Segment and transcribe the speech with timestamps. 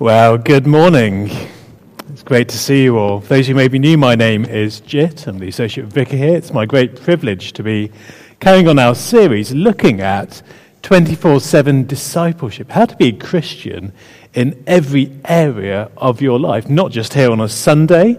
[0.00, 1.28] Well, good morning.
[2.10, 3.20] It's great to see you all.
[3.20, 5.26] For those who may be new, my name is Jit.
[5.26, 6.36] I'm the Associate Vicar here.
[6.36, 7.90] It's my great privilege to be
[8.38, 10.40] carrying on our series looking at
[10.82, 13.92] 24 7 discipleship, how to be a Christian
[14.34, 18.16] in every area of your life, not just here on a Sunday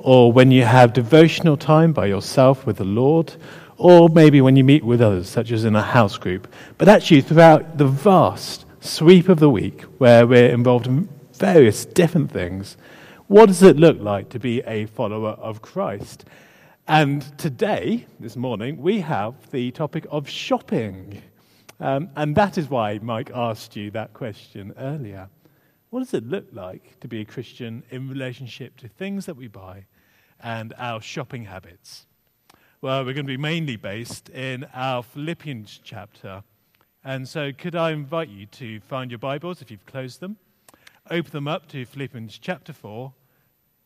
[0.00, 3.32] or when you have devotional time by yourself with the Lord,
[3.78, 7.22] or maybe when you meet with others, such as in a house group, but actually
[7.22, 12.78] throughout the vast sweep of the week where we're involved in various different things.
[13.26, 16.24] What does it look like to be a follower of Christ?
[16.88, 21.22] And today, this morning, we have the topic of shopping.
[21.78, 25.28] Um, and that is why Mike asked you that question earlier.
[25.90, 29.46] What does it look like to be a Christian in relationship to things that we
[29.46, 29.84] buy
[30.42, 32.06] and our shopping habits?
[32.80, 36.42] Well, we're going to be mainly based in our Philippians chapter
[37.04, 40.36] and so, could I invite you to find your Bibles if you've closed them?
[41.10, 43.12] Open them up to Philippians chapter 4,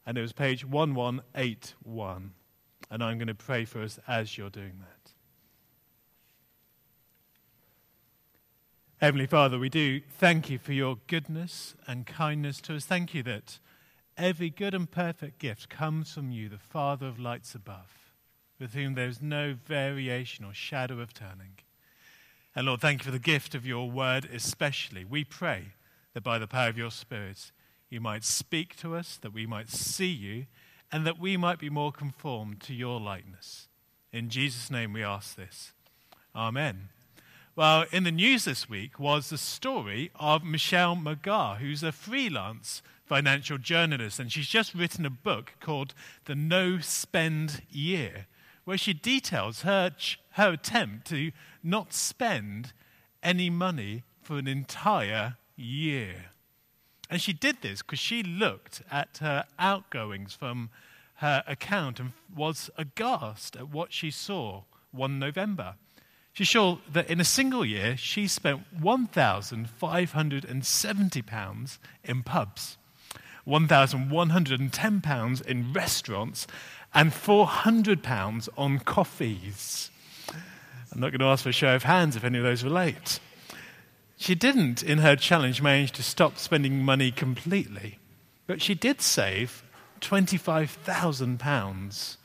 [0.04, 2.32] and it was page 1181.
[2.90, 5.12] And I'm going to pray for us as you're doing that.
[8.98, 12.84] Heavenly Father, we do thank you for your goodness and kindness to us.
[12.84, 13.58] Thank you that
[14.16, 18.12] every good and perfect gift comes from you, the Father of lights above,
[18.58, 21.58] with whom there is no variation or shadow of turning.
[22.56, 25.04] And Lord, thank you for the gift of your word, especially.
[25.04, 25.72] We pray
[26.12, 27.50] that by the power of your Spirit,
[27.90, 30.46] you might speak to us, that we might see you,
[30.92, 33.68] and that we might be more conformed to your likeness.
[34.12, 35.72] In Jesus' name we ask this.
[36.36, 36.90] Amen.
[37.56, 42.82] Well, in the news this week was the story of Michelle McGagh, who's a freelance
[43.04, 45.94] financial journalist, and she's just written a book called
[46.26, 48.26] The No Spend Year,
[48.64, 49.90] where she details her,
[50.32, 51.32] her attempt to
[51.62, 52.72] not spend
[53.22, 56.26] any money for an entire year.
[57.10, 60.70] And she did this because she looked at her outgoings from
[61.16, 65.74] her account and was aghast at what she saw one November.
[66.32, 72.76] She saw that in a single year she spent £1,570 in pubs,
[73.46, 76.48] £1,110 in restaurants,
[76.94, 79.90] and £400 on coffees.
[80.92, 83.18] I'm not going to ask for a show of hands if any of those relate.
[84.16, 87.98] She didn't, in her challenge, manage to stop spending money completely,
[88.46, 89.64] but she did save
[90.00, 92.16] £25,000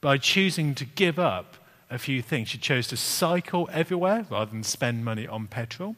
[0.00, 1.56] by choosing to give up
[1.88, 2.48] a few things.
[2.48, 5.94] She chose to cycle everywhere rather than spend money on petrol.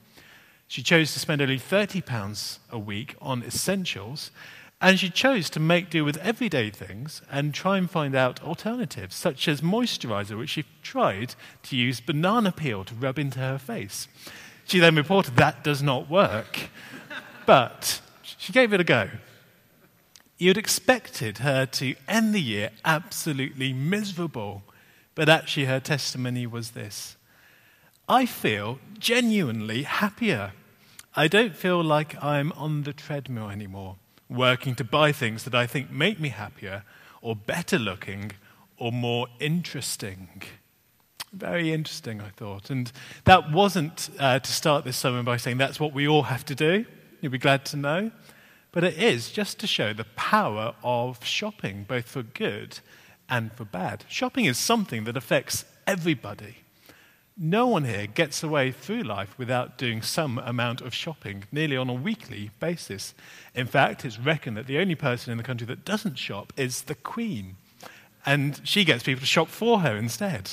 [0.66, 4.30] She chose to spend only £30 a week on essentials,
[4.80, 9.16] and she chose to make do with everyday things and try and find out alternatives,
[9.16, 11.34] such as moisturizer, which she tried
[11.64, 14.06] to use banana peel to rub into her face.
[14.66, 16.70] She then reported that does not work,
[17.44, 19.08] but she gave it a go.
[20.36, 24.62] You'd expected her to end the year absolutely miserable,
[25.16, 27.16] but actually her testimony was this
[28.08, 30.52] I feel genuinely happier.
[31.16, 33.96] I don't feel like I'm on the treadmill anymore
[34.28, 36.84] working to buy things that I think make me happier
[37.22, 38.32] or better looking
[38.76, 40.42] or more interesting.
[41.32, 42.70] Very interesting, I thought.
[42.70, 42.90] And
[43.24, 46.54] that wasn't uh, to start this sermon by saying that's what we all have to
[46.54, 46.86] do.
[47.20, 48.10] You'll be glad to know.
[48.70, 52.80] But it is just to show the power of shopping, both for good
[53.28, 54.04] and for bad.
[54.08, 56.58] Shopping is something that affects everybody.
[57.40, 61.88] No one here gets away through life without doing some amount of shopping, nearly on
[61.88, 63.14] a weekly basis.
[63.54, 66.82] In fact, it's reckoned that the only person in the country that doesn't shop is
[66.82, 67.54] the Queen,
[68.26, 70.50] and she gets people to shop for her instead.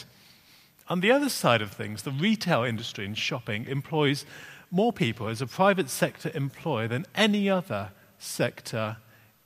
[0.88, 4.24] On the other side of things, the retail industry and shopping employs
[4.70, 7.89] more people as a private sector employer than any other
[8.20, 8.98] sector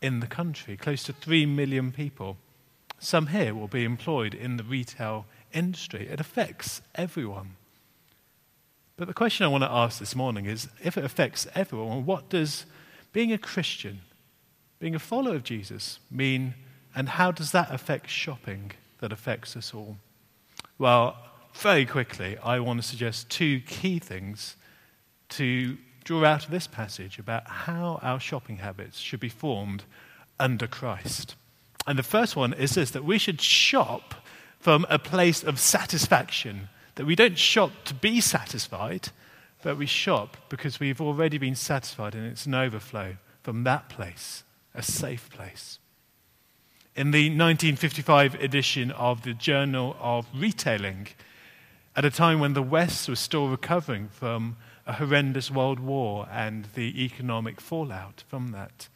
[0.01, 2.35] in the country, close to 3 million people.
[2.99, 6.07] Some here will be employed in the retail industry.
[6.07, 7.55] It affects everyone.
[8.97, 12.29] But the question I want to ask this morning is if it affects everyone, what
[12.29, 12.65] does
[13.13, 14.01] being a Christian,
[14.79, 16.53] being a follower of Jesus mean,
[16.95, 19.97] and how does that affect shopping that affects us all?
[20.77, 21.17] Well,
[21.53, 24.55] very quickly, I want to suggest two key things
[25.29, 29.83] to draw out of this passage about how our shopping habits should be formed
[30.39, 31.35] under Christ.
[31.85, 34.15] And the first one is this that we should shop
[34.59, 36.69] from a place of satisfaction.
[36.95, 39.09] That we don't shop to be satisfied,
[39.63, 44.43] but we shop because we've already been satisfied and it's an overflow from that place,
[44.75, 45.79] a safe place.
[46.95, 51.07] In the 1955 edition of the Journal of Retailing,
[51.95, 56.65] at a time when the West was still recovering from a horrendous world war and
[56.75, 58.87] the economic fallout from that,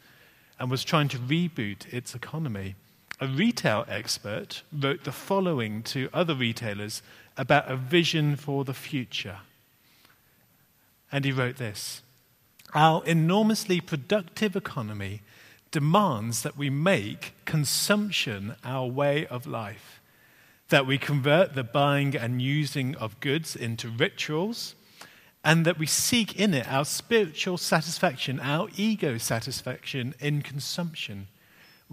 [0.58, 2.74] and was trying to reboot its economy.
[3.20, 7.00] A retail expert wrote the following to other retailers
[7.36, 9.38] about a vision for the future.
[11.12, 12.02] And he wrote this
[12.74, 15.22] Our enormously productive economy
[15.70, 20.00] demands that we make consumption our way of life,
[20.68, 24.74] that we convert the buying and using of goods into rituals,
[25.44, 31.28] and that we seek in it our spiritual satisfaction, our ego satisfaction in consumption.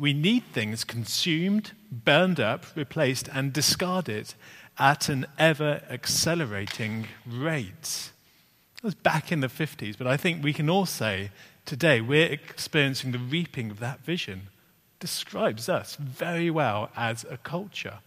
[0.01, 4.34] We need things consumed, burned up, replaced, and discarded
[4.79, 8.10] at an ever accelerating rate.
[8.77, 11.29] That was back in the 50s, but I think we can all say
[11.67, 14.48] today we're experiencing the reaping of that vision.
[15.00, 18.00] Describes us very well as a culture.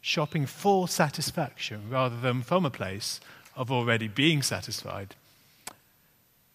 [0.00, 3.20] Shopping for satisfaction rather than from a place
[3.54, 5.14] of already being satisfied.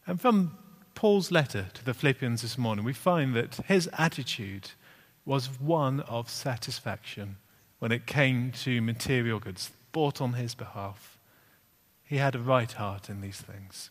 [0.06, 0.58] And from
[0.96, 4.72] Paul's letter to the Philippians this morning, we find that his attitude
[5.26, 7.38] was one of satisfaction
[7.80, 11.18] when it came to material goods bought on his behalf.
[12.04, 13.90] He had a right heart in these things.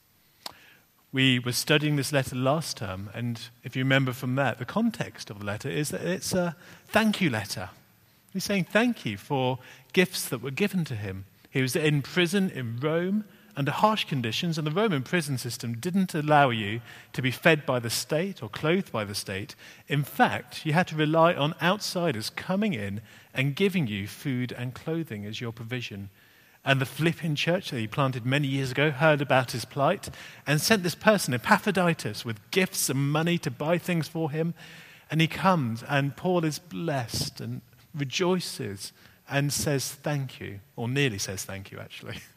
[1.13, 5.29] We were studying this letter last term, and if you remember from that, the context
[5.29, 6.57] of the letter is that it's a
[6.87, 7.69] thank you letter.
[8.33, 9.59] He's saying thank you for
[9.93, 11.27] gifts that were given to him.
[11.51, 13.25] He was in prison in Rome
[13.57, 16.81] under harsh conditions, and the Roman prison system didn't allow you
[17.13, 19.55] to be fed by the state or clothed by the state.
[19.89, 23.01] In fact, you had to rely on outsiders coming in
[23.35, 26.11] and giving you food and clothing as your provision.
[26.65, 30.09] And the Philippian church that he planted many years ago heard about his plight
[30.47, 34.55] and sent this person, Epaphroditus, with gifts and money to buy things for him.
[35.11, 37.61] And he comes, and Paul is blessed and
[37.95, 38.93] rejoices
[39.29, 42.19] and says thank you, or nearly says thank you, actually.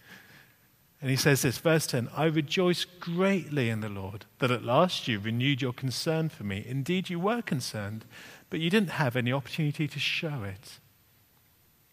[1.06, 5.08] And he says this, verse 10 I rejoice greatly in the Lord that at last
[5.08, 6.66] you renewed your concern for me.
[6.68, 8.06] Indeed, you were concerned,
[8.50, 10.80] but you didn't have any opportunity to show it.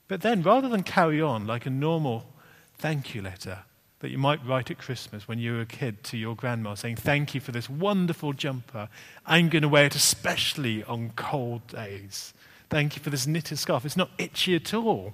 [0.09, 2.25] But then, rather than carry on like a normal
[2.79, 3.59] thank you letter
[3.99, 6.97] that you might write at Christmas when you were a kid to your grandma saying,
[6.97, 8.89] Thank you for this wonderful jumper.
[9.27, 12.33] I'm going to wear it especially on cold days.
[12.71, 13.85] Thank you for this knitted scarf.
[13.85, 15.13] It's not itchy at all.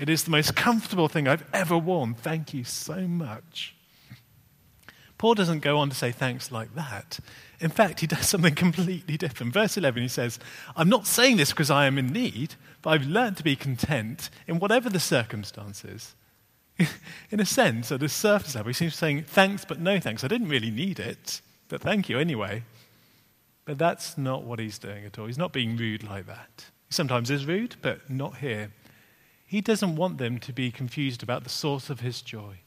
[0.00, 2.14] It is the most comfortable thing I've ever worn.
[2.14, 3.76] Thank you so much.
[5.18, 7.20] Paul doesn't go on to say thanks like that.
[7.60, 9.52] In fact, he does something completely different.
[9.52, 10.38] Verse 11, he says,
[10.74, 14.30] I'm not saying this because I am in need, but I've learned to be content
[14.46, 16.14] in whatever the circumstances.
[17.30, 20.24] in a sense, at a surface level, he seems saying, Thanks, but no thanks.
[20.24, 22.62] I didn't really need it, but thank you anyway.
[23.66, 25.26] But that's not what he's doing at all.
[25.26, 26.64] He's not being rude like that.
[26.88, 28.70] He sometimes is rude, but not here.
[29.50, 32.58] He doesn't want them to be confused about the source of his joy.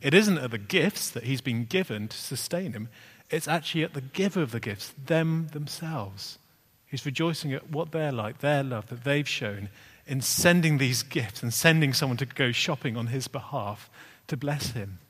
[0.00, 2.88] It isn't at the gifts that he's been given to sustain him,
[3.28, 6.38] it's actually at the giver of the gifts, them themselves.
[6.86, 9.68] He's rejoicing at what they're like, their love that they've shown
[10.06, 13.90] in sending these gifts and sending someone to go shopping on his behalf
[14.28, 15.00] to bless him.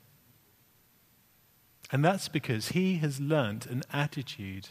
[1.93, 4.67] And that's because he has learnt an attitude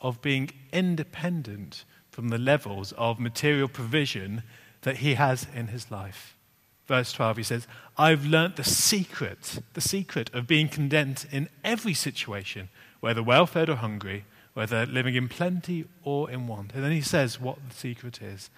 [0.00, 4.44] of being independent from the levels of material provision
[4.82, 6.36] that he has in his life.
[6.86, 7.66] Verse 12, he says,
[7.98, 12.70] I've learnt the secret, the secret of being content in every situation,
[13.00, 16.74] whether well fed or hungry, whether living in plenty or in want.
[16.74, 18.50] And then he says what the secret is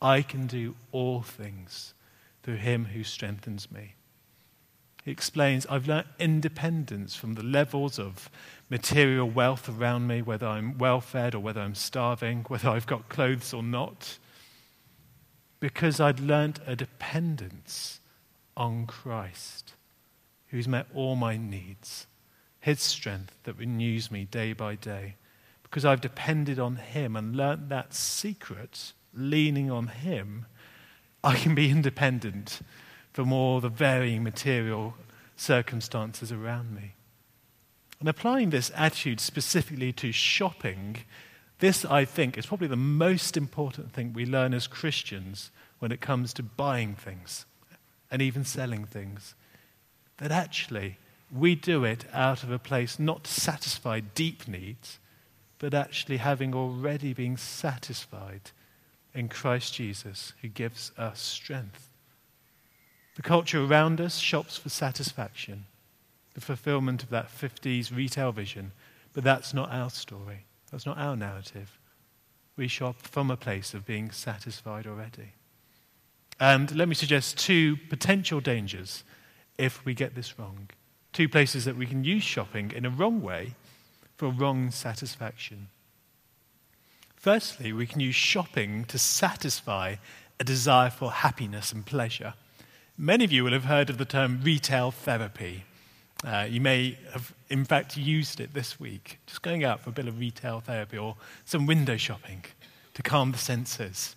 [0.00, 1.94] I can do all things
[2.42, 3.94] through him who strengthens me.
[5.04, 8.28] He explains, I've learnt independence from the levels of
[8.68, 13.08] material wealth around me, whether I'm well fed or whether I'm starving, whether I've got
[13.08, 14.18] clothes or not,
[15.60, 18.00] because I'd learnt a dependence
[18.56, 19.74] on Christ,
[20.48, 22.06] who's met all my needs
[22.66, 25.14] his strength that renews me day by day.
[25.62, 30.46] Because I've depended on Him and learnt that secret, leaning on Him,
[31.22, 32.58] I can be independent
[33.12, 34.96] from all the varying material
[35.36, 36.94] circumstances around me.
[38.00, 40.96] And applying this attitude specifically to shopping,
[41.58, 46.00] this, I think, is probably the most important thing we learn as Christians when it
[46.00, 47.46] comes to buying things
[48.10, 49.34] and even selling things.
[50.18, 50.98] That actually,
[51.34, 54.98] we do it out of a place not to satisfy deep needs,
[55.58, 58.50] but actually having already been satisfied
[59.14, 61.88] in Christ Jesus, who gives us strength.
[63.16, 65.64] The culture around us shops for satisfaction,
[66.34, 68.72] the fulfillment of that 50s retail vision,
[69.14, 70.44] but that's not our story.
[70.76, 71.78] That's not our narrative.
[72.54, 75.32] We shop from a place of being satisfied already.
[76.38, 79.02] And let me suggest two potential dangers
[79.56, 80.68] if we get this wrong.
[81.14, 83.54] Two places that we can use shopping in a wrong way
[84.18, 85.68] for wrong satisfaction.
[87.14, 89.94] Firstly, we can use shopping to satisfy
[90.38, 92.34] a desire for happiness and pleasure.
[92.98, 95.64] Many of you will have heard of the term retail therapy.
[96.24, 99.92] Uh, you may have, in fact, used it this week, just going out for a
[99.92, 102.44] bit of retail therapy or some window shopping
[102.94, 104.16] to calm the senses.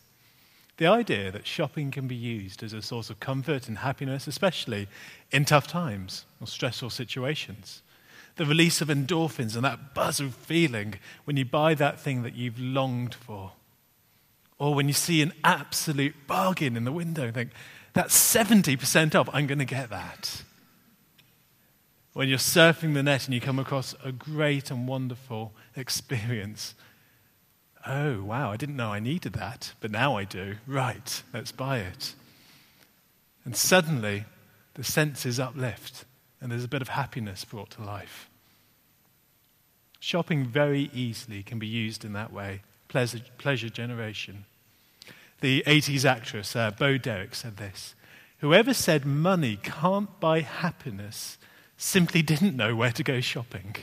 [0.77, 4.87] The idea that shopping can be used as a source of comfort and happiness, especially
[5.29, 7.81] in tough times or stressful situations.
[8.37, 12.35] The release of endorphins and that buzz of feeling when you buy that thing that
[12.35, 13.51] you've longed for.
[14.57, 17.51] Or when you see an absolute bargain in the window and think,
[17.91, 20.43] that's 70% off, I'm going to get that.
[22.13, 26.75] When you're surfing the net and you come across a great and wonderful experience
[27.87, 30.55] Oh, wow, I didn't know I needed that, but now I do.
[30.67, 32.13] Right, let's buy it.
[33.45, 34.25] And suddenly,
[34.73, 36.05] the senses uplift,
[36.41, 38.29] and there's a bit of happiness brought to life.
[39.99, 44.45] Shopping very easily can be used in that way pleasure, pleasure generation.
[45.41, 47.95] The 80s actress uh, Bo Derek said this
[48.39, 51.37] Whoever said money can't buy happiness
[51.79, 53.73] simply didn't know where to go shopping.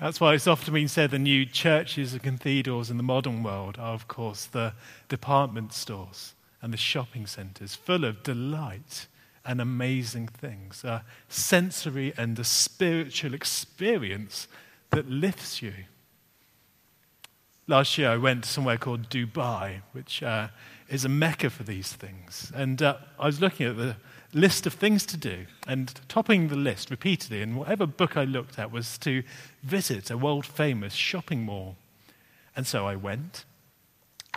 [0.00, 3.78] That's why it's often been said the new churches and cathedrals in the modern world
[3.78, 4.74] are, of course, the
[5.08, 9.06] department stores and the shopping centres, full of delight
[9.44, 14.48] and amazing things, a sensory and a spiritual experience
[14.90, 15.72] that lifts you.
[17.68, 20.48] Last year, I went somewhere called Dubai, which uh,
[20.88, 22.50] is a mecca for these things.
[22.54, 23.96] And uh, I was looking at the
[24.32, 25.46] list of things to do.
[25.66, 29.22] And topping the list repeatedly, in whatever book I looked at, was to
[29.62, 31.76] visit a world famous shopping mall.
[32.56, 33.44] And so I went.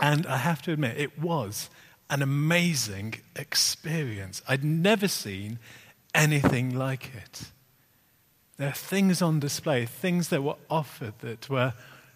[0.01, 1.69] And I have to admit, it was
[2.09, 4.41] an amazing experience.
[4.47, 5.59] I'd never seen
[6.13, 7.43] anything like it.
[8.57, 11.73] There are things on display, things that were offered that were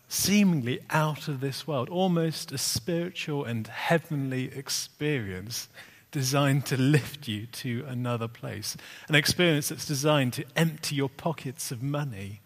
[0.08, 5.68] seemingly out of this world, almost a spiritual and heavenly experience
[6.12, 8.78] designed to lift you to another place.
[9.10, 12.42] An experience that's designed to empty your pockets of money,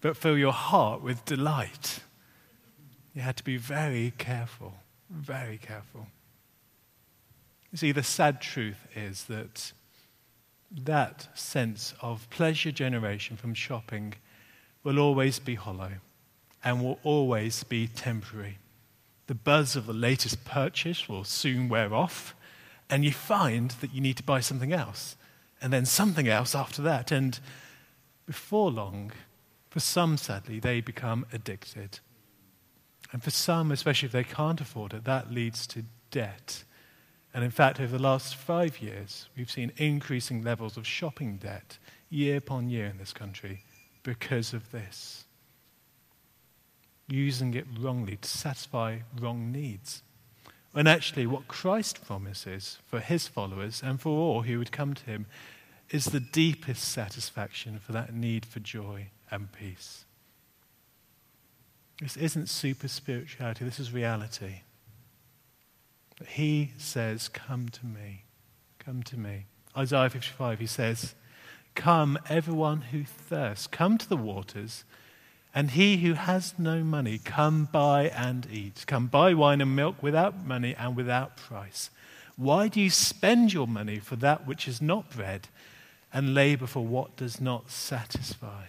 [0.00, 2.00] but fill your heart with delight.
[3.14, 4.74] You had to be very careful,
[5.10, 6.08] very careful.
[7.72, 9.72] You see, the sad truth is that
[10.70, 14.14] that sense of pleasure generation from shopping
[14.82, 15.92] will always be hollow
[16.62, 18.58] and will always be temporary.
[19.26, 22.35] The buzz of the latest purchase will soon wear off,
[22.88, 25.16] and you find that you need to buy something else,
[25.60, 27.10] and then something else after that.
[27.10, 27.38] And
[28.26, 29.12] before long,
[29.70, 32.00] for some, sadly, they become addicted.
[33.12, 36.64] And for some, especially if they can't afford it, that leads to debt.
[37.32, 41.78] And in fact, over the last five years, we've seen increasing levels of shopping debt
[42.08, 43.62] year upon year in this country
[44.02, 45.24] because of this.
[47.08, 50.02] Using it wrongly to satisfy wrong needs.
[50.76, 55.04] And actually, what Christ promises for his followers and for all who would come to
[55.04, 55.24] him
[55.90, 60.04] is the deepest satisfaction for that need for joy and peace.
[62.02, 64.60] This isn't super spirituality, this is reality.
[66.28, 68.24] He says, Come to me.
[68.78, 69.46] Come to me.
[69.74, 71.14] Isaiah 55, he says,
[71.74, 74.84] Come, everyone who thirsts, come to the waters.
[75.56, 78.84] And he who has no money, come buy and eat.
[78.86, 81.88] Come buy wine and milk without money and without price.
[82.36, 85.48] Why do you spend your money for that which is not bread
[86.12, 88.66] and labor for what does not satisfy?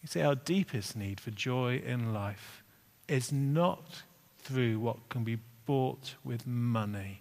[0.00, 2.64] You see, our deepest need for joy in life
[3.06, 4.04] is not
[4.38, 5.36] through what can be
[5.66, 7.20] bought with money,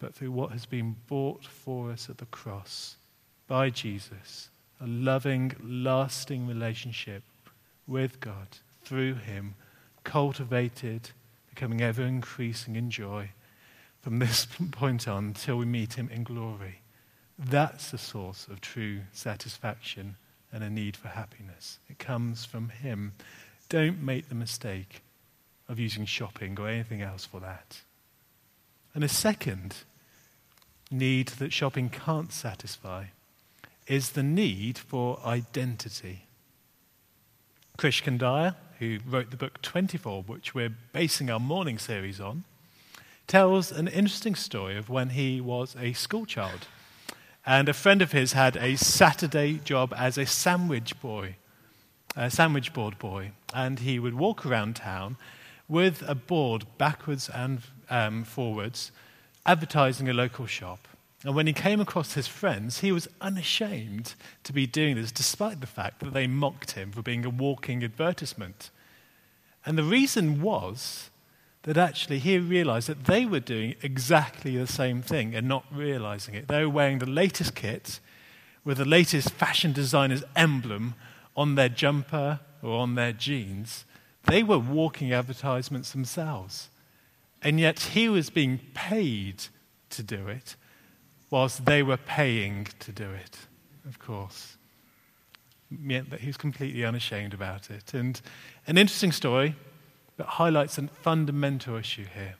[0.00, 2.96] but through what has been bought for us at the cross
[3.46, 4.48] by Jesus
[4.82, 7.22] a loving, lasting relationship
[7.86, 8.48] with God
[8.82, 9.54] through Him,
[10.02, 11.10] cultivated,
[11.48, 13.30] becoming ever increasing in joy
[14.00, 16.80] from this point on until we meet Him in glory.
[17.38, 20.16] That's the source of true satisfaction
[20.52, 21.78] and a need for happiness.
[21.88, 23.12] It comes from Him.
[23.68, 25.02] Don't make the mistake
[25.68, 27.82] of using shopping or anything else for that.
[28.94, 29.76] And a second
[30.90, 33.06] need that shopping can't satisfy
[33.86, 36.26] is the need for identity.
[37.78, 42.44] Krish Kandiah, who wrote the book 24, which we're basing our morning series on,
[43.26, 46.66] tells an interesting story of when he was a schoolchild.
[47.44, 51.36] And a friend of his had a Saturday job as a sandwich boy,
[52.14, 53.32] a sandwich board boy.
[53.54, 55.16] And he would walk around town
[55.68, 58.92] with a board backwards and um, forwards,
[59.46, 60.86] advertising a local shop.
[61.24, 65.60] And when he came across his friends, he was unashamed to be doing this, despite
[65.60, 68.70] the fact that they mocked him for being a walking advertisement.
[69.64, 71.10] And the reason was
[71.62, 76.34] that actually he realized that they were doing exactly the same thing and not realizing
[76.34, 76.48] it.
[76.48, 78.00] They were wearing the latest kit
[78.64, 80.94] with the latest fashion designer's emblem
[81.36, 83.84] on their jumper or on their jeans.
[84.24, 86.68] They were walking advertisements themselves.
[87.42, 89.44] And yet he was being paid
[89.90, 90.56] to do it,
[91.32, 93.38] whilst they were paying to do it,
[93.88, 94.58] of course.
[95.70, 97.94] Meant that he was completely unashamed about it.
[97.94, 98.20] And
[98.66, 99.56] an interesting story
[100.18, 102.34] that highlights a fundamental issue here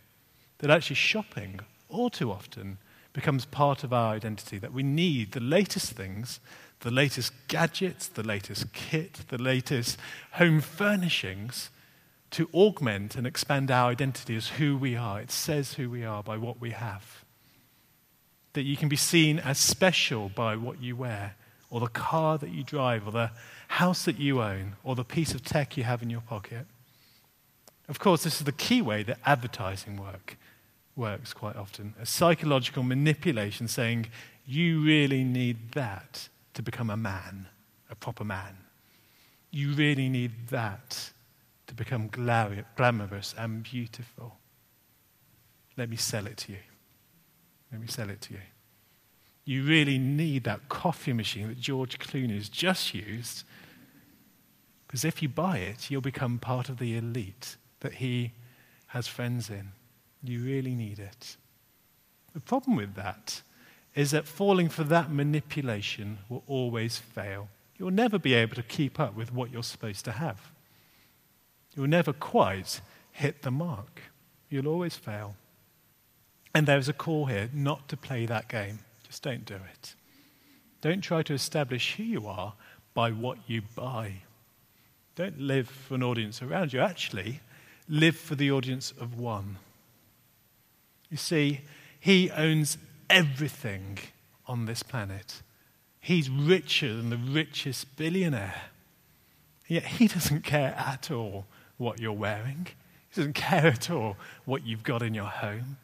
[0.59, 2.76] that actually shopping, all too often,
[3.14, 6.38] becomes part of our identity, that we need the latest things,
[6.81, 9.98] the latest gadgets, the latest kit, the latest
[10.33, 11.70] home furnishings
[12.31, 15.18] to augment and expand our identity as who we are.
[15.18, 17.24] It says who we are by what we have.
[18.54, 21.36] That you can be seen as special by what you wear,
[21.70, 23.30] or the car that you drive, or the
[23.68, 26.66] house that you own, or the piece of tech you have in your pocket.
[27.88, 30.36] Of course, this is the key way that advertising work
[30.94, 34.06] works quite often a psychological manipulation saying,
[34.46, 37.48] you really need that to become a man,
[37.90, 38.56] a proper man.
[39.50, 41.10] You really need that
[41.66, 44.36] to become glamorous and beautiful.
[45.76, 46.58] Let me sell it to you.
[47.72, 48.40] Let me sell it to you.
[49.44, 53.42] You really need that coffee machine that George Clooney has just used.
[54.87, 58.32] Because if you buy it, you'll become part of the elite that he
[58.88, 59.72] has friends in.
[60.22, 61.37] You really need it.
[62.35, 63.42] The problem with that
[63.94, 67.48] is that falling for that manipulation will always fail.
[67.78, 70.52] You'll never be able to keep up with what you're supposed to have.
[71.74, 72.80] You'll never quite
[73.12, 74.02] hit the mark.
[74.48, 75.35] You'll always fail.
[76.54, 78.80] And there's a call here not to play that game.
[79.06, 79.94] Just don't do it.
[80.80, 82.54] Don't try to establish who you are
[82.94, 84.22] by what you buy.
[85.14, 86.80] Don't live for an audience around you.
[86.80, 87.40] Actually,
[87.88, 89.56] live for the audience of one.
[91.10, 91.60] You see,
[92.00, 93.98] he owns everything
[94.46, 95.42] on this planet.
[96.00, 98.62] He's richer than the richest billionaire.
[99.68, 102.66] Yet he doesn't care at all what you're wearing.
[103.10, 105.76] He doesn't care at all what you've got in your home.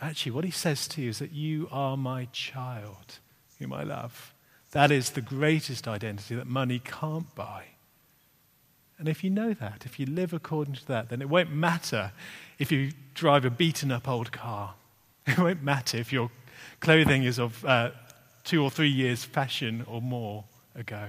[0.00, 3.18] Actually, what he says to you is that you are my child,
[3.58, 4.34] whom I love.
[4.72, 7.64] That is the greatest identity that money can't buy.
[8.98, 12.12] And if you know that, if you live according to that, then it won't matter
[12.58, 14.74] if you drive a beaten up old car.
[15.26, 16.30] It won't matter if your
[16.78, 17.90] clothing is of uh,
[18.44, 20.44] two or three years' fashion or more
[20.76, 21.08] ago.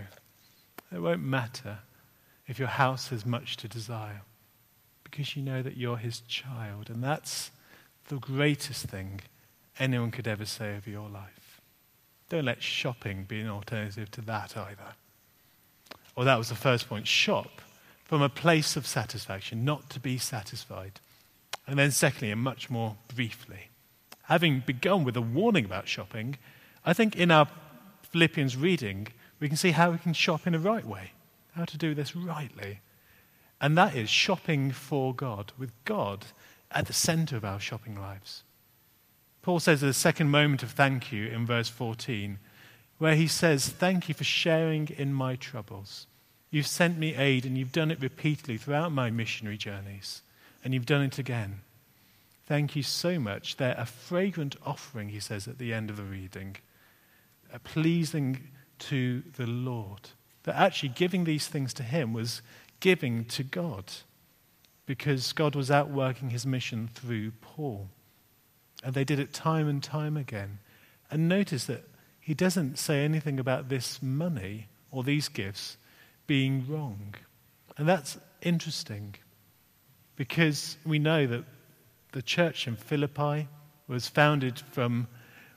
[0.92, 1.78] It won't matter
[2.48, 4.22] if your house has much to desire
[5.04, 6.90] because you know that you're his child.
[6.90, 7.52] And that's
[8.08, 9.22] the greatest thing
[9.80, 11.62] anyone could ever say of your life.
[12.30, 14.94] Don't let shopping be an alternative to that either.
[16.16, 17.62] Or well, that was the first point shop
[18.04, 21.00] from a place of satisfaction, not to be satisfied.
[21.68, 23.70] And then, secondly, and much more briefly,
[24.24, 26.38] having begun with a warning about shopping,
[26.86, 27.48] I think in our
[28.04, 29.08] Philippians reading,
[29.40, 31.12] we can see how we can shop in a right way,
[31.54, 32.80] how to do this rightly.
[33.60, 36.26] And that is shopping for God, with God
[36.72, 38.44] at the center of our shopping lives.
[39.42, 42.40] Paul says the second moment of thank you in verse 14,
[42.98, 46.08] where he says, Thank you for sharing in my troubles.
[46.50, 50.22] You've sent me aid, and you've done it repeatedly throughout my missionary journeys,
[50.64, 51.62] and you've done it again.
[52.46, 53.58] Thank you so much.
[53.58, 56.58] They're a fragrant offering, he says at the end of the reading,
[57.54, 58.50] a pleasing
[58.80, 60.10] to the Lord.
[60.44, 62.42] That actually giving these things to him was
[62.80, 63.92] giving to God
[64.88, 67.90] because God was outworking his mission through Paul.
[68.84, 70.60] And they did it time and time again.
[71.12, 71.84] And notice that
[72.20, 75.78] he doesn't say anything about this money or these gifts
[76.26, 77.16] being wrong.
[77.78, 79.16] And that's interesting
[80.16, 81.44] because we know that
[82.14, 83.48] the church in Philippi
[83.88, 85.08] was founded from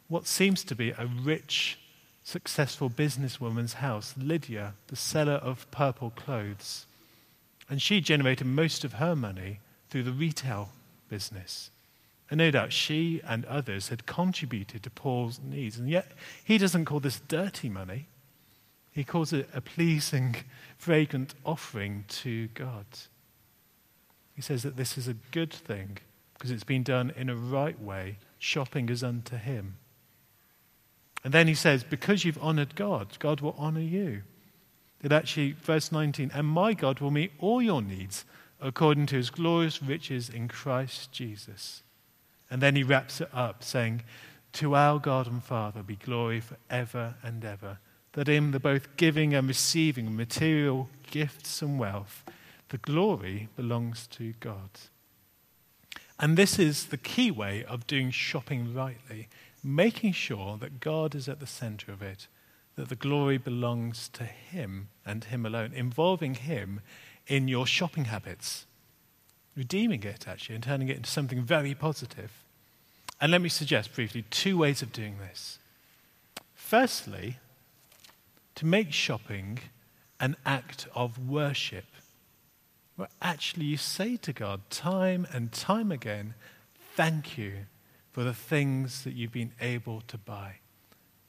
[0.08, 1.78] what seems to be a rich,
[2.24, 6.86] successful businesswoman's house, Lydia, the seller of purple clothes.
[7.70, 10.70] And she generated most of her money through the retail
[11.08, 11.70] business.
[12.28, 15.78] And no doubt she and others had contributed to Paul's needs.
[15.78, 16.12] And yet
[16.44, 18.08] he doesn't call this dirty money.
[18.92, 20.36] He calls it a pleasing,
[20.76, 22.86] fragrant offering to God.
[24.34, 25.98] He says that this is a good thing
[26.34, 28.18] because it's been done in a right way.
[28.38, 29.76] Shopping is unto Him.
[31.22, 34.22] And then he says, because you've honored God, God will honor you.
[35.00, 38.24] That actually, verse 19, and my God will meet all your needs
[38.60, 41.82] according to his glorious riches in Christ Jesus.
[42.50, 44.02] And then he wraps it up saying,
[44.54, 47.78] To our God and Father be glory forever and ever,
[48.12, 52.24] that in the both giving and receiving material gifts and wealth,
[52.68, 54.70] the glory belongs to God.
[56.18, 59.28] And this is the key way of doing shopping rightly,
[59.64, 62.26] making sure that God is at the center of it,
[62.76, 66.80] that the glory belongs to Him and Him alone, involving Him
[67.26, 68.66] in your shopping habits
[69.56, 72.32] redeeming it actually and turning it into something very positive.
[73.20, 75.58] And let me suggest briefly two ways of doing this.
[76.54, 77.38] Firstly,
[78.54, 79.58] to make shopping
[80.18, 81.84] an act of worship,
[82.96, 86.34] where actually you say to God time and time again,
[86.96, 87.66] Thank you
[88.12, 90.59] for the things that you've been able to buy.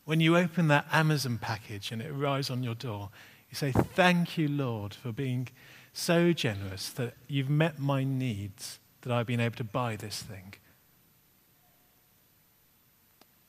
[0.06, 3.10] When you open that Amazon package and it arrives on your door,
[3.50, 5.50] you say, Thank you, Lord, for being
[5.94, 10.54] so generous that you've met my needs, that I've been able to buy this thing.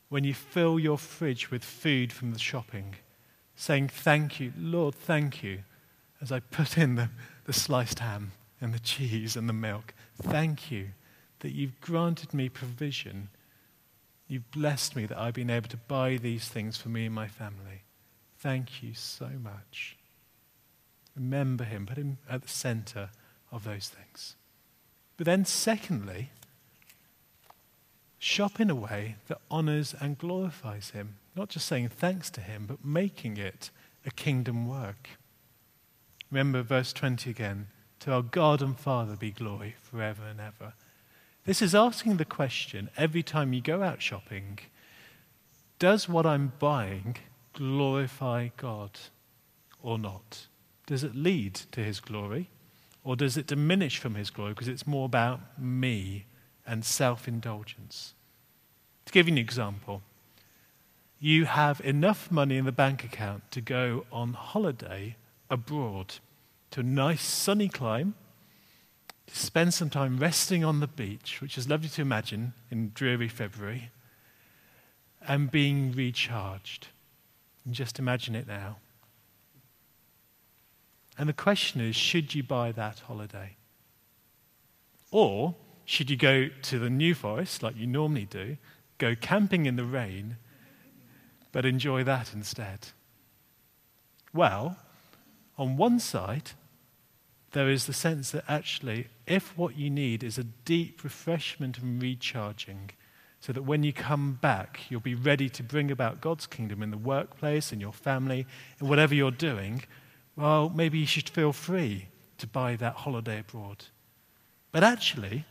[0.08, 2.96] When you fill your fridge with food from the shopping,
[3.56, 5.60] saying, Thank you, Lord, thank you,
[6.20, 7.10] as I put in the,
[7.44, 10.88] the sliced ham and the cheese and the milk, thank you
[11.40, 13.28] that you've granted me provision.
[14.32, 17.28] You've blessed me that I've been able to buy these things for me and my
[17.28, 17.82] family.
[18.38, 19.98] Thank you so much.
[21.14, 23.10] Remember him, put him at the center
[23.50, 24.36] of those things.
[25.18, 26.30] But then, secondly,
[28.18, 31.16] shop in a way that honors and glorifies him.
[31.36, 33.68] Not just saying thanks to him, but making it
[34.06, 35.10] a kingdom work.
[36.30, 37.66] Remember verse 20 again
[38.00, 40.72] to our God and Father be glory forever and ever.
[41.44, 44.60] This is asking the question every time you go out shopping
[45.80, 47.16] does what I'm buying
[47.54, 48.92] glorify God
[49.82, 50.46] or not?
[50.86, 52.50] Does it lead to his glory?
[53.02, 56.26] Or does it diminish from his glory because it's more about me
[56.64, 58.14] and self indulgence?
[59.06, 60.02] To give you an example,
[61.18, 65.16] you have enough money in the bank account to go on holiday
[65.50, 66.14] abroad
[66.70, 68.14] to a nice sunny clime,
[69.26, 73.28] to spend some time resting on the beach, which is lovely to imagine in dreary
[73.28, 73.90] February,
[75.26, 76.88] and being recharged.
[77.64, 78.78] And just imagine it now.
[81.16, 83.56] And the question is should you buy that holiday?
[85.10, 85.54] Or
[85.84, 88.56] should you go to the New Forest like you normally do,
[88.98, 90.36] go camping in the rain,
[91.52, 92.88] but enjoy that instead?
[94.32, 94.78] Well,
[95.58, 96.52] on one side,
[97.52, 102.02] there is the sense that actually, if what you need is a deep refreshment and
[102.02, 102.90] recharging,
[103.40, 106.90] so that when you come back, you'll be ready to bring about God's kingdom in
[106.90, 108.46] the workplace, in your family,
[108.80, 109.82] in whatever you're doing,
[110.36, 112.06] well, maybe you should feel free
[112.38, 113.84] to buy that holiday abroad.
[114.70, 115.44] But actually,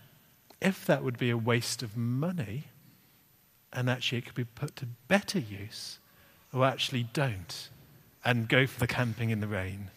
[0.61, 2.65] if that would be a waste of money,
[3.73, 5.99] and actually it could be put to better use,
[6.53, 7.69] or actually don't,
[8.23, 9.91] and go for the camping in the rain.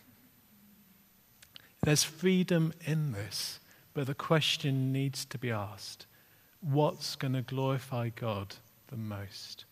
[1.84, 3.60] There's freedom in this,
[3.92, 6.06] but the question needs to be asked
[6.60, 8.56] what's going to glorify God
[8.88, 9.66] the most?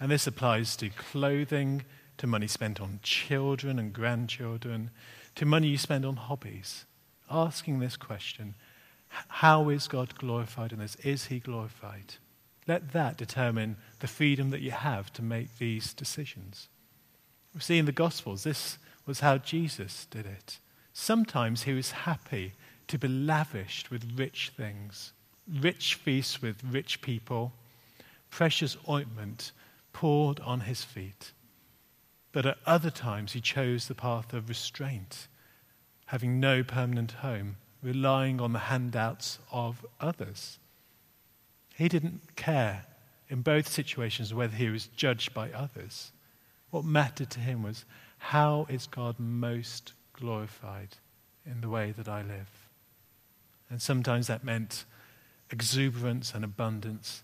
[0.00, 1.84] And this applies to clothing
[2.18, 4.90] to money spent on children and grandchildren,
[5.36, 6.84] to money you spend on hobbies.
[7.30, 8.54] Asking this question
[9.28, 10.96] how is God glorified in this?
[10.96, 12.14] Is he glorified?
[12.66, 16.68] Let that determine the freedom that you have to make these decisions.
[17.54, 20.58] We see in the Gospels, this was how Jesus did it.
[20.92, 22.52] Sometimes he was happy
[22.88, 25.12] to be lavished with rich things,
[25.48, 27.52] rich feasts with rich people,
[28.30, 29.52] precious ointment
[29.92, 31.32] poured on his feet.
[32.32, 35.28] But at other times, he chose the path of restraint,
[36.06, 40.58] having no permanent home, relying on the handouts of others.
[41.76, 42.84] He didn't care
[43.28, 46.12] in both situations whether he was judged by others.
[46.70, 47.84] What mattered to him was
[48.18, 50.96] how is God most glorified
[51.44, 52.68] in the way that I live?
[53.70, 54.84] And sometimes that meant
[55.50, 57.22] exuberance and abundance,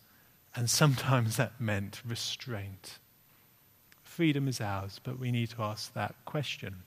[0.55, 2.99] and sometimes that meant restraint.
[4.03, 6.83] Freedom is ours, but we need to ask that question.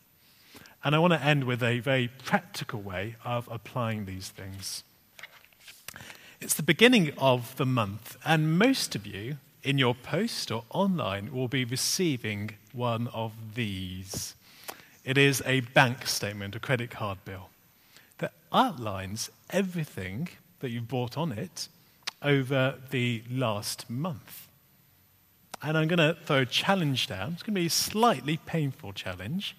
[0.83, 4.83] And I want to end with a very practical way of applying these things.
[6.39, 11.33] It's the beginning of the month, and most of you in your post or online
[11.33, 14.35] will be receiving one of these.
[15.03, 17.49] It is a bank statement, a credit card bill,
[18.19, 21.67] that outlines everything that you've bought on it
[22.21, 24.47] over the last month.
[25.63, 27.33] And I'm going to throw a challenge down.
[27.33, 29.55] It's going to be a slightly painful challenge,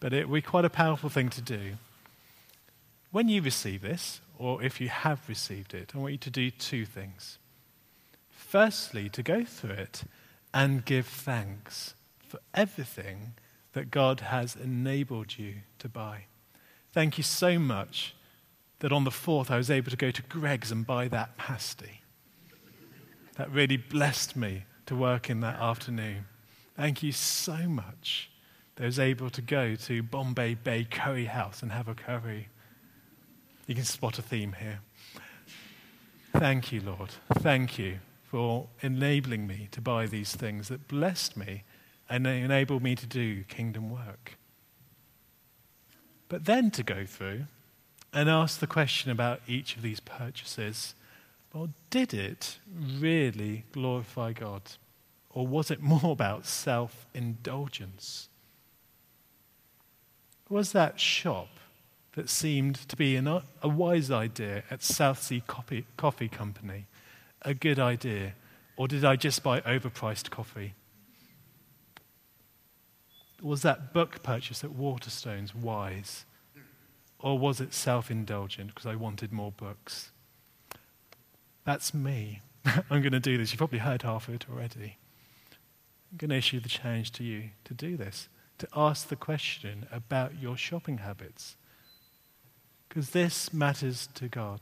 [0.00, 1.74] but it will be quite a powerful thing to do.
[3.12, 6.50] When you receive this, or if you have received it, I want you to do
[6.50, 7.38] two things.
[8.54, 10.04] Firstly, to go through it
[10.52, 13.32] and give thanks for everything
[13.72, 16.26] that God has enabled you to buy.
[16.92, 18.14] Thank you so much
[18.78, 22.02] that on the 4th I was able to go to Greggs and buy that pasty.
[23.38, 26.26] That really blessed me to work in that afternoon.
[26.76, 28.30] Thank you so much
[28.76, 32.50] that I was able to go to Bombay Bay Curry House and have a curry.
[33.66, 34.78] You can spot a theme here.
[36.34, 37.10] Thank you, Lord.
[37.40, 37.98] Thank you
[38.34, 41.62] for enabling me to buy these things that blessed me
[42.10, 44.36] and enabled me to do kingdom work.
[46.28, 47.44] But then to go through
[48.12, 50.96] and ask the question about each of these purchases
[51.52, 54.62] well, did it really glorify God?
[55.30, 58.28] Or was it more about self indulgence?
[60.48, 61.50] Was that shop
[62.16, 66.86] that seemed to be an, a wise idea at Southsea Coffee, Coffee Company
[67.44, 68.34] a good idea?
[68.76, 70.74] Or did I just buy overpriced coffee?
[73.42, 76.24] Was that book purchase at Waterstones wise?
[77.18, 80.10] Or was it self indulgent because I wanted more books?
[81.64, 82.40] That's me.
[82.64, 83.52] I'm going to do this.
[83.52, 84.98] You've probably heard half of it already.
[86.10, 88.28] I'm going to issue the challenge to you to do this,
[88.58, 91.56] to ask the question about your shopping habits.
[92.88, 94.60] Because this matters to God.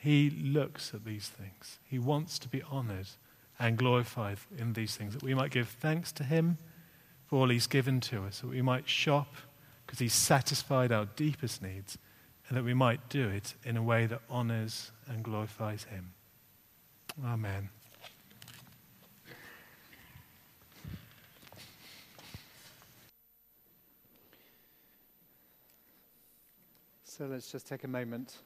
[0.00, 1.78] He looks at these things.
[1.84, 3.08] He wants to be honored
[3.58, 6.56] and glorified in these things, that we might give thanks to Him
[7.26, 9.34] for all He's given to us, that we might shop
[9.84, 11.98] because He's satisfied our deepest needs,
[12.48, 16.14] and that we might do it in a way that honors and glorifies Him.
[17.22, 17.68] Amen.
[27.04, 28.38] So let's just take a moment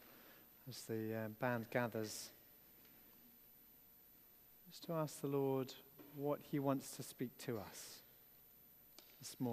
[0.68, 2.30] as the uh, band gathers,
[4.70, 5.72] just to ask the Lord
[6.16, 8.02] what He wants to speak to us
[9.20, 9.52] this morning.